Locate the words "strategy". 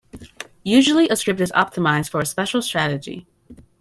2.63-3.27